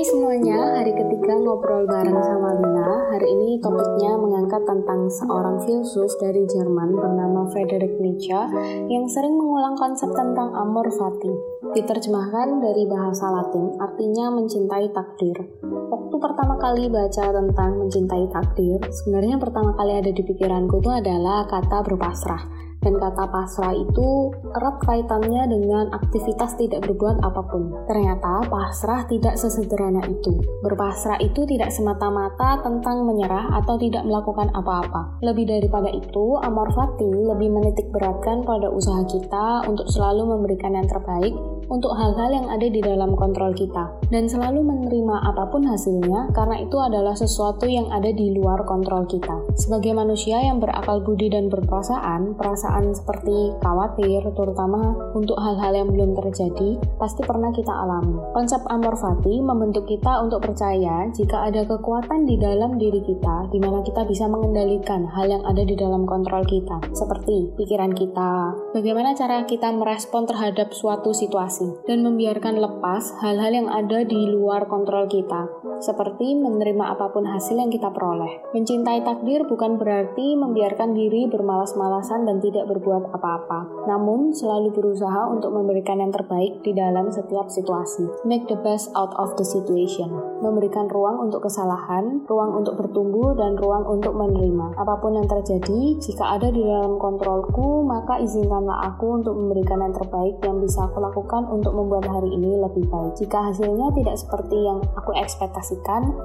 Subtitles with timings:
[0.00, 3.12] Hai semuanya, hari ketiga ngobrol bareng sama Lina.
[3.12, 8.40] Hari ini topiknya mengangkat tentang seorang filsuf dari Jerman bernama Friedrich Nietzsche
[8.88, 11.28] yang sering mengulang konsep tentang amor fati.
[11.76, 15.36] Diterjemahkan dari bahasa Latin, artinya mencintai takdir.
[15.68, 21.44] Waktu pertama kali baca tentang mencintai takdir, sebenarnya pertama kali ada di pikiranku itu adalah
[21.44, 27.72] kata berpasrah dan kata pasrah itu erat kaitannya dengan aktivitas tidak berbuat apa pun.
[27.84, 30.32] Ternyata pasrah tidak sesederhana itu.
[30.64, 35.20] Berpasrah itu tidak semata-mata tentang menyerah atau tidak melakukan apa-apa.
[35.20, 40.88] Lebih daripada itu, amor fati lebih menitik beratkan pada usaha kita untuk selalu memberikan yang
[40.88, 41.36] terbaik
[41.70, 46.60] untuk hal-hal yang ada di dalam kontrol kita dan selalu menerima apa pun hasilnya karena
[46.60, 49.38] itu adalah sesuatu yang ada di luar kontrol kita.
[49.54, 56.18] Sebagai manusia yang berakal budi dan berperasaan, perasaan seperti khawatir, terutama untuk hal-hal yang belum
[56.18, 58.18] terjadi, pasti pernah kita alami.
[58.34, 63.58] Konsep amor fati membentuk kita untuk percaya jika ada kekuatan di dalam diri kita, di
[63.62, 69.14] mana kita bisa mengendalikan hal yang ada di dalam kontrol kita, seperti pikiran kita, bagaimana
[69.14, 75.06] cara kita merespon terhadap suatu situasi, dan membiarkan lepas hal-hal yang ada di luar kontrol
[75.06, 75.48] kita,
[75.80, 78.40] seperti menerima apa pun hasil yang kita peroleh.
[78.52, 85.52] Mencintai takdir bukan berarti membiarkan diri bermalas-malasan dan tidak berbuat apa-apa, namun selalu berusaha untuk
[85.56, 88.06] memberikan yang terbaik di dalam setiap situasi.
[88.28, 90.12] Make the best out of the situation.
[90.40, 94.76] Memberikan ruang untuk kesalahan, ruang untuk bertumbuh, dan ruang untuk menerima.
[94.76, 99.94] Apa pun yang terjadi, jika ada di dalam kontrolku, maka izinkanlah aku untuk memberikan yang
[99.96, 103.16] terbaik yang bisa aku lakukan untuk membuat hari ini lebih baik.
[103.16, 105.12] Jika hasilnya tidak seperti yang aku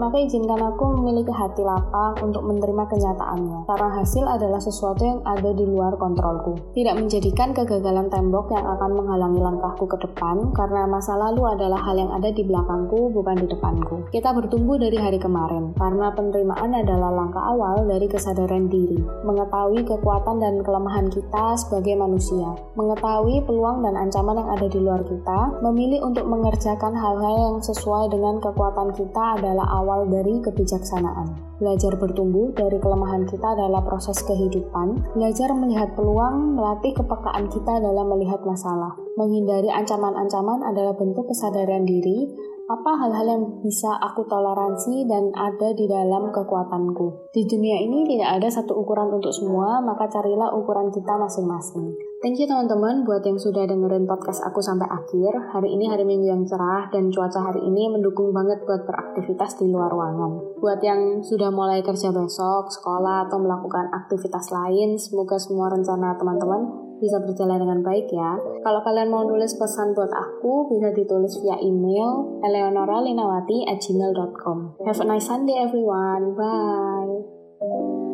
[0.00, 3.68] maka izinkan aku memiliki hati lapang untuk menerima kenyataannya.
[3.68, 6.54] Karena hasil adalah sesuatu yang ada di luar kontrol kontrolku.
[6.72, 11.98] Tidak menjadikan kegagalan tembok yang akan menghalangi langkahku ke depan, karena masa lalu adalah hal
[11.98, 14.06] yang ada di belakangku, bukan di depanku.
[14.14, 20.38] Kita bertumbuh dari hari kemarin, karena penerimaan adalah langkah awal dari kesadaran diri, mengetahui kekuatan
[20.38, 26.00] dan kelemahan kita sebagai manusia, mengetahui peluang dan ancaman yang ada di luar kita, memilih
[26.06, 31.58] untuk mengerjakan hal-hal yang sesuai dengan kekuatan kita adalah awal dari kebijaksanaan.
[31.58, 38.10] Belajar bertumbuh dari kelemahan kita adalah proses kehidupan, belajar melihat peluang melatih kepekaan kita dalam
[38.10, 38.94] melihat masalah.
[39.14, 42.26] Menghindari ancaman-ancaman adalah bentuk kesadaran diri,
[42.64, 47.28] apa hal-hal yang bisa aku toleransi dan ada di dalam kekuatanku.
[47.28, 51.92] Di dunia ini tidak ada satu ukuran untuk semua, maka carilah ukuran kita masing-masing.
[52.24, 55.52] Thank you teman-teman buat yang sudah dengerin podcast aku sampai akhir.
[55.52, 59.68] Hari ini hari minggu yang cerah dan cuaca hari ini mendukung banget buat beraktivitas di
[59.68, 60.56] luar ruangan.
[60.56, 66.64] Buat yang sudah mulai kerja besok, sekolah, atau melakukan aktivitas lain, semoga semua rencana teman-teman
[66.96, 68.40] bisa berjalan dengan baik ya.
[68.64, 74.80] Kalau kalian mau nulis pesan buat aku, bisa ditulis via email eleonoralinawati at gmail.com.
[74.88, 76.32] Have a nice Sunday everyone.
[76.32, 78.13] Bye.